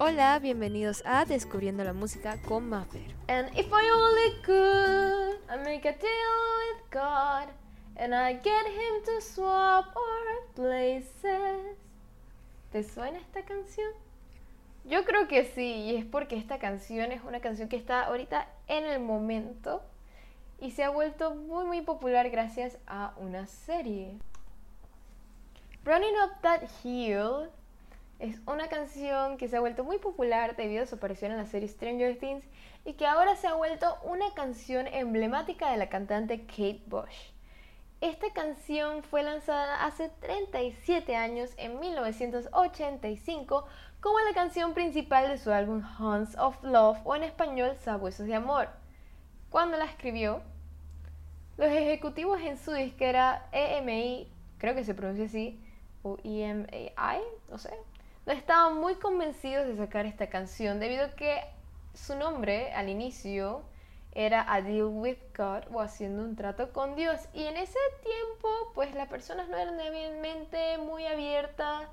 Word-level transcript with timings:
Hola, 0.00 0.38
bienvenidos 0.38 1.02
a 1.04 1.24
Descubriendo 1.24 1.82
la 1.82 1.92
Música 1.92 2.40
con 2.46 2.68
Maffer. 2.68 3.02
And 3.26 3.48
if 3.58 3.66
I 3.66 3.90
only 3.90 4.42
could, 4.44 5.40
I 5.50 5.56
make 5.64 5.84
a 5.88 5.92
deal 5.92 6.38
with 6.60 6.84
God, 6.92 7.48
and 7.96 8.14
I 8.14 8.34
get 8.34 8.64
him 8.68 9.02
to 9.06 9.20
swap 9.20 9.86
our 9.96 10.54
places. 10.54 11.76
¿Te 12.70 12.84
suena 12.84 13.18
esta 13.18 13.42
canción? 13.42 13.90
Yo 14.84 15.04
creo 15.04 15.26
que 15.26 15.44
sí, 15.44 15.90
y 15.90 15.96
es 15.96 16.04
porque 16.04 16.36
esta 16.36 16.60
canción 16.60 17.10
es 17.10 17.24
una 17.24 17.40
canción 17.40 17.68
que 17.68 17.74
está 17.74 18.04
ahorita 18.04 18.46
en 18.68 18.84
el 18.84 19.00
momento 19.00 19.82
y 20.60 20.70
se 20.70 20.84
ha 20.84 20.90
vuelto 20.90 21.34
muy 21.34 21.64
muy 21.64 21.82
popular 21.82 22.30
gracias 22.30 22.78
a 22.86 23.14
una 23.16 23.48
serie. 23.48 24.16
Running 25.84 26.14
Up 26.24 26.40
That 26.42 26.62
Hill 26.84 27.50
es 28.18 28.40
una 28.46 28.68
canción 28.68 29.36
que 29.36 29.48
se 29.48 29.56
ha 29.56 29.60
vuelto 29.60 29.84
muy 29.84 29.98
popular 29.98 30.56
debido 30.56 30.82
a 30.82 30.86
su 30.86 30.96
aparición 30.96 31.30
en 31.30 31.38
la 31.38 31.46
serie 31.46 31.68
Stranger 31.68 32.18
Things 32.18 32.44
y 32.84 32.94
que 32.94 33.06
ahora 33.06 33.36
se 33.36 33.46
ha 33.46 33.54
vuelto 33.54 33.96
una 34.02 34.32
canción 34.34 34.88
emblemática 34.88 35.70
de 35.70 35.76
la 35.76 35.88
cantante 35.88 36.46
Kate 36.46 36.82
Bush. 36.86 37.30
Esta 38.00 38.32
canción 38.32 39.02
fue 39.02 39.22
lanzada 39.22 39.84
hace 39.84 40.08
37 40.08 41.16
años, 41.16 41.50
en 41.56 41.80
1985, 41.80 43.66
como 44.00 44.20
la 44.20 44.32
canción 44.34 44.72
principal 44.72 45.28
de 45.28 45.38
su 45.38 45.50
álbum 45.50 45.82
Haunts 45.98 46.36
of 46.38 46.62
Love 46.62 46.98
o 47.04 47.16
en 47.16 47.24
español 47.24 47.76
Sabuesos 47.76 48.26
de 48.26 48.36
Amor. 48.36 48.68
Cuando 49.50 49.76
la 49.76 49.84
escribió, 49.84 50.42
los 51.56 51.68
ejecutivos 51.68 52.40
en 52.40 52.56
su 52.56 52.72
disquera 52.72 53.48
EMI, 53.50 54.30
creo 54.58 54.76
que 54.76 54.84
se 54.84 54.94
pronuncia 54.94 55.26
así, 55.26 55.60
o 56.02 56.18
EMAI, 56.22 57.20
no 57.50 57.58
sé, 57.58 57.70
estaban 58.32 58.76
muy 58.78 58.96
convencidos 58.96 59.66
de 59.66 59.76
sacar 59.76 60.06
esta 60.06 60.28
canción 60.28 60.80
debido 60.80 61.04
a 61.04 61.14
que 61.14 61.40
su 61.94 62.16
nombre 62.16 62.72
al 62.72 62.88
inicio 62.88 63.62
era 64.12 64.52
A 64.52 64.60
Deal 64.62 64.86
with 64.86 65.18
God 65.36 65.64
o 65.72 65.80
haciendo 65.80 66.22
un 66.22 66.36
trato 66.36 66.72
con 66.72 66.96
Dios. 66.96 67.20
Y 67.32 67.44
en 67.44 67.56
ese 67.56 67.78
tiempo, 68.02 68.48
pues 68.74 68.94
las 68.94 69.08
personas 69.08 69.48
no 69.48 69.56
eran 69.56 69.76
mente 70.20 70.78
muy 70.78 71.06
abierta, 71.06 71.88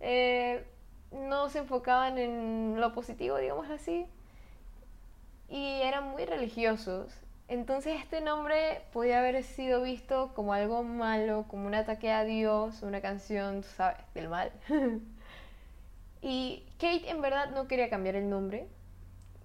eh, 0.00 0.66
no 1.12 1.48
se 1.48 1.60
enfocaban 1.60 2.18
en 2.18 2.80
lo 2.80 2.92
positivo, 2.92 3.36
digamos 3.38 3.70
así, 3.70 4.06
y 5.48 5.82
eran 5.82 6.10
muy 6.10 6.24
religiosos. 6.24 7.12
Entonces 7.48 8.00
este 8.00 8.20
nombre 8.20 8.82
podía 8.92 9.18
haber 9.18 9.42
sido 9.44 9.82
visto 9.82 10.32
como 10.34 10.54
algo 10.54 10.82
malo, 10.82 11.44
como 11.48 11.66
un 11.66 11.74
ataque 11.74 12.10
a 12.10 12.24
Dios, 12.24 12.82
una 12.82 13.00
canción, 13.02 13.62
sabes, 13.62 13.98
del 14.14 14.28
mal. 14.28 14.50
Y 16.22 16.64
Kate 16.78 17.10
en 17.10 17.20
verdad 17.20 17.50
no 17.50 17.66
quería 17.66 17.90
cambiar 17.90 18.14
el 18.14 18.30
nombre, 18.30 18.68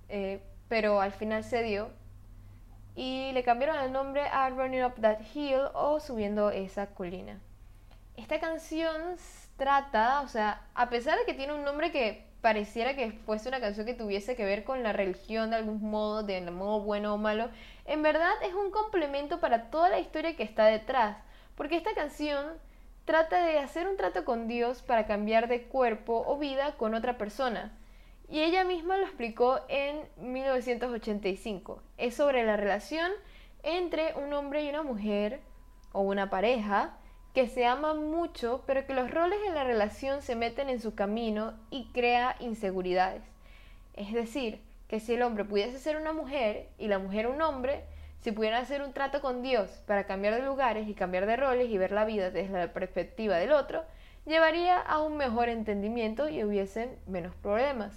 eh, 0.09 0.41
pero 0.69 1.01
al 1.01 1.11
final 1.11 1.43
se 1.43 1.63
dio. 1.63 1.89
Y 2.95 3.31
le 3.33 3.43
cambiaron 3.43 3.77
el 3.79 3.91
nombre 3.91 4.21
a 4.21 4.49
Running 4.49 4.85
Up 4.85 5.01
That 5.01 5.19
Hill 5.33 5.61
o 5.73 5.99
Subiendo 5.99 6.51
esa 6.51 6.87
colina. 6.87 7.39
Esta 8.15 8.39
canción 8.39 9.17
trata, 9.57 10.21
o 10.21 10.27
sea, 10.27 10.61
a 10.75 10.89
pesar 10.89 11.17
de 11.17 11.25
que 11.25 11.33
tiene 11.33 11.53
un 11.53 11.63
nombre 11.63 11.91
que 11.91 12.25
pareciera 12.41 12.95
que 12.95 13.11
fuese 13.11 13.49
una 13.49 13.59
canción 13.59 13.85
que 13.85 13.93
tuviese 13.93 14.35
que 14.35 14.45
ver 14.45 14.63
con 14.63 14.83
la 14.83 14.93
religión 14.93 15.49
de 15.49 15.57
algún 15.57 15.81
modo, 15.81 16.23
de 16.23 16.39
modo 16.51 16.81
bueno 16.81 17.13
o 17.13 17.17
malo, 17.17 17.49
en 17.85 18.03
verdad 18.03 18.31
es 18.43 18.53
un 18.53 18.71
complemento 18.71 19.39
para 19.39 19.69
toda 19.69 19.89
la 19.89 19.99
historia 19.99 20.35
que 20.35 20.43
está 20.43 20.65
detrás. 20.65 21.17
Porque 21.55 21.75
esta 21.75 21.93
canción 21.95 22.45
trata 23.07 23.45
de 23.45 23.57
hacer 23.57 23.87
un 23.87 23.95
trato 23.95 24.25
con 24.25 24.49
Dios 24.49 24.81
para 24.81 25.07
cambiar 25.07 25.47
de 25.47 25.63
cuerpo 25.63 26.25
o 26.27 26.37
vida 26.37 26.75
con 26.75 26.93
otra 26.93 27.17
persona. 27.17 27.71
Y 28.29 28.41
ella 28.41 28.65
misma 28.65 28.97
lo 28.97 29.05
explicó 29.05 29.61
en 29.69 30.01
1985. 30.17 31.81
Es 31.97 32.15
sobre 32.15 32.45
la 32.45 32.57
relación 32.57 33.09
entre 33.63 34.13
un 34.15 34.33
hombre 34.33 34.65
y 34.65 34.69
una 34.69 34.83
mujer 34.83 35.39
o 35.93 36.01
una 36.01 36.29
pareja 36.29 36.97
que 37.33 37.47
se 37.47 37.65
aman 37.65 38.11
mucho, 38.11 38.65
pero 38.67 38.85
que 38.85 38.93
los 38.93 39.09
roles 39.09 39.39
en 39.47 39.55
la 39.55 39.63
relación 39.63 40.21
se 40.21 40.35
meten 40.35 40.67
en 40.67 40.81
su 40.81 40.93
camino 40.93 41.53
y 41.69 41.85
crea 41.93 42.35
inseguridades. 42.41 43.23
Es 43.93 44.11
decir, 44.11 44.59
que 44.89 44.99
si 44.99 45.13
el 45.13 45.21
hombre 45.21 45.45
pudiese 45.45 45.79
ser 45.79 45.95
una 45.95 46.11
mujer 46.11 46.67
y 46.77 46.87
la 46.87 46.99
mujer 46.99 47.27
un 47.27 47.41
hombre, 47.41 47.85
si 48.19 48.31
pudieran 48.31 48.61
hacer 48.61 48.81
un 48.81 48.93
trato 48.93 49.21
con 49.21 49.41
Dios 49.41 49.69
para 49.85 50.05
cambiar 50.05 50.35
de 50.35 50.41
lugares 50.41 50.87
y 50.87 50.93
cambiar 50.93 51.25
de 51.25 51.37
roles 51.37 51.69
y 51.69 51.77
ver 51.77 51.91
la 51.91 52.05
vida 52.05 52.31
desde 52.31 52.57
la 52.57 52.73
perspectiva 52.73 53.37
del 53.37 53.51
otro, 53.51 53.83
llevaría 54.25 54.79
a 54.79 55.01
un 55.01 55.17
mejor 55.17 55.49
entendimiento 55.49 56.29
y 56.29 56.43
hubiesen 56.43 56.97
menos 57.07 57.35
problemas. 57.35 57.93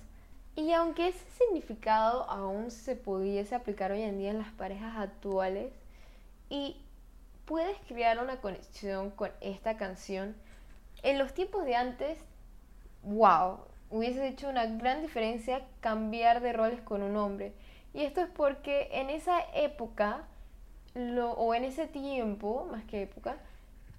Y 0.56 0.72
aunque 0.72 1.08
ese 1.08 1.24
significado 1.38 2.28
aún 2.28 2.70
se 2.70 2.96
pudiese 2.96 3.54
aplicar 3.54 3.92
hoy 3.92 4.02
en 4.02 4.18
día 4.18 4.30
en 4.30 4.38
las 4.38 4.52
parejas 4.52 4.96
actuales, 4.98 5.72
y 6.50 6.76
puedes 7.46 7.78
crear 7.88 8.22
una 8.22 8.40
conexión 8.40 9.10
con 9.10 9.30
esta 9.40 9.76
canción, 9.76 10.36
en 11.02 11.18
los 11.18 11.32
tiempos 11.32 11.64
de 11.64 11.76
antes, 11.76 12.18
wow, 13.02 13.60
hubiese 13.88 14.28
hecho 14.28 14.48
una 14.48 14.66
gran 14.66 15.00
diferencia 15.00 15.64
cambiar 15.80 16.40
de 16.42 16.52
roles 16.52 16.80
con 16.82 17.02
un 17.02 17.16
hombre. 17.16 17.54
Y 17.92 18.02
esto 18.02 18.20
es 18.20 18.28
porque 18.28 18.88
en 18.92 19.10
esa 19.10 19.40
época, 19.54 20.24
o 21.36 21.54
en 21.54 21.64
ese 21.64 21.86
tiempo, 21.86 22.68
más 22.70 22.84
que 22.84 23.02
época, 23.02 23.36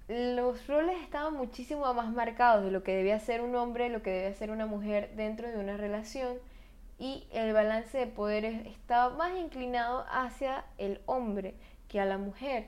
los 0.08 0.66
roles 0.66 1.00
estaban 1.02 1.34
muchísimo 1.34 1.92
más 1.94 2.12
marcados 2.12 2.64
de 2.64 2.70
lo 2.70 2.82
que 2.82 2.94
debía 2.94 3.18
ser 3.20 3.40
un 3.40 3.54
hombre, 3.54 3.88
lo 3.88 4.02
que 4.02 4.10
debía 4.10 4.34
ser 4.34 4.50
una 4.50 4.66
mujer 4.66 5.12
dentro 5.16 5.48
de 5.48 5.58
una 5.58 5.76
relación 5.76 6.36
y 6.98 7.26
el 7.32 7.52
balance 7.52 7.98
de 7.98 8.06
poderes 8.06 8.66
estaba 8.66 9.14
más 9.16 9.36
inclinado 9.38 10.04
hacia 10.10 10.64
el 10.78 11.00
hombre 11.06 11.54
que 11.88 12.00
a 12.00 12.04
la 12.04 12.18
mujer. 12.18 12.66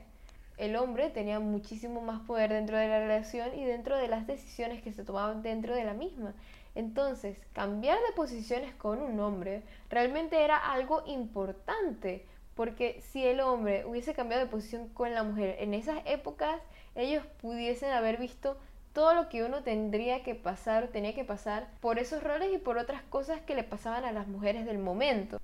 El 0.57 0.77
hombre 0.77 1.11
tenía 1.11 1.41
muchísimo 1.41 2.01
más 2.01 2.21
poder 2.23 2.53
dentro 2.53 2.77
de 2.77 2.89
la 2.89 3.01
relación 3.01 3.57
y 3.57 3.65
dentro 3.65 3.97
de 3.97 4.09
las 4.09 4.27
decisiones 4.27 4.83
que 4.83 4.93
se 4.93 5.05
tomaban 5.05 5.43
dentro 5.43 5.75
de 5.75 5.85
la 5.85 5.95
misma. 5.95 6.35
Entonces, 6.75 7.39
cambiar 7.53 7.99
de 7.99 8.13
posiciones 8.15 8.75
con 8.75 9.01
un 9.01 9.21
hombre 9.21 9.63
realmente 9.91 10.45
era 10.45 10.57
algo 10.73 11.03
importante, 11.07 12.27
porque 12.55 13.01
si 13.01 13.25
el 13.25 13.41
hombre 13.41 13.85
hubiese 13.85 14.15
cambiado 14.15 14.45
de 14.45 14.51
posición 14.51 14.89
con 14.89 15.15
la 15.15 15.23
mujer 15.23 15.57
en 15.61 15.75
esas 15.75 15.99
épocas, 16.05 16.61
ellos 16.95 17.25
pudiesen 17.41 17.93
haber 17.93 18.19
visto 18.19 18.57
todo 18.93 19.15
lo 19.15 19.29
que 19.29 19.45
uno 19.45 19.63
tendría 19.63 20.23
que 20.23 20.35
pasar 20.37 20.85
o 20.85 20.89
tenía 20.89 21.15
que 21.15 21.25
pasar 21.25 21.69
por 21.81 21.99
esos 21.99 22.23
roles 22.23 22.55
y 22.55 22.59
por 22.59 22.79
otras 22.79 23.03
cosas 23.03 23.41
que 23.41 23.57
le 23.57 23.65
pasaban 23.65 24.05
a 24.05 24.13
las 24.13 24.29
mujeres 24.29 24.67
del 24.67 24.79
momento. 24.79 25.41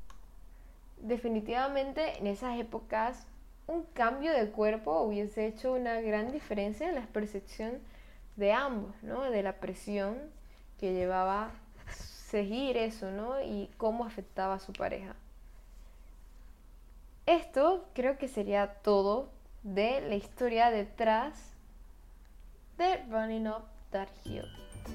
Definitivamente 0.98 2.18
en 2.18 2.26
esas 2.28 2.58
épocas 2.58 3.26
un 3.66 3.84
cambio 3.92 4.32
de 4.32 4.50
cuerpo 4.50 5.00
hubiese 5.02 5.46
hecho 5.46 5.72
una 5.72 6.00
gran 6.00 6.32
diferencia 6.32 6.88
en 6.88 6.96
la 6.96 7.06
percepción 7.06 7.78
de 8.36 8.52
ambos, 8.52 8.94
¿no? 9.02 9.30
De 9.30 9.42
la 9.42 9.54
presión 9.54 10.18
que 10.80 10.94
llevaba 10.94 11.50
seguir 12.30 12.78
eso, 12.78 13.10
¿no? 13.10 13.42
Y 13.42 13.68
cómo 13.76 14.06
afectaba 14.06 14.54
a 14.54 14.60
su 14.60 14.72
pareja. 14.72 15.14
Esto 17.26 17.84
creo 17.92 18.16
que 18.16 18.28
sería 18.28 18.76
todo 18.82 19.28
de 19.62 20.00
la 20.00 20.14
historia 20.14 20.70
detrás 20.70 21.52
de 22.78 22.96
Running 23.10 23.48
Up 23.48 23.64
That 23.90 24.08
Hill. 24.24 24.46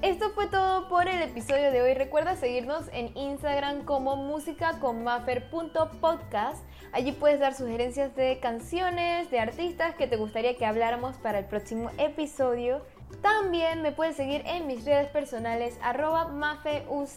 Esto 0.01 0.31
fue 0.31 0.47
todo 0.47 0.89
por 0.89 1.07
el 1.07 1.21
episodio 1.21 1.71
de 1.71 1.83
hoy. 1.83 1.93
Recuerda 1.93 2.35
seguirnos 2.35 2.87
en 2.91 3.15
Instagram 3.15 3.85
como 3.85 4.15
musicaconmafer.podcast. 4.15 6.65
Allí 6.91 7.11
puedes 7.11 7.39
dar 7.39 7.53
sugerencias 7.53 8.15
de 8.15 8.39
canciones, 8.39 9.29
de 9.29 9.39
artistas 9.39 9.93
que 9.95 10.07
te 10.07 10.17
gustaría 10.17 10.57
que 10.57 10.65
habláramos 10.65 11.15
para 11.17 11.37
el 11.39 11.45
próximo 11.45 11.91
episodio. 11.97 12.81
También 13.21 13.81
me 13.81 13.91
puedes 13.91 14.15
seguir 14.15 14.43
en 14.45 14.67
mis 14.67 14.85
redes 14.85 15.09
personales 15.09 15.77
arroba 15.81 16.27
mafeuc 16.27 17.09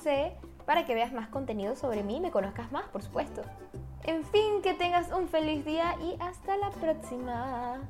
para 0.67 0.85
que 0.85 0.95
veas 0.95 1.13
más 1.13 1.29
contenido 1.29 1.77
sobre 1.77 2.03
mí 2.03 2.17
y 2.17 2.21
me 2.21 2.31
conozcas 2.31 2.71
más, 2.73 2.85
por 2.89 3.03
supuesto. 3.03 3.43
En 4.05 4.25
fin, 4.25 4.63
que 4.63 4.75
tengas 4.75 5.11
un 5.13 5.29
feliz 5.29 5.65
día 5.65 5.95
y 6.03 6.17
hasta 6.21 6.57
la 6.57 6.71
próxima. 6.71 7.81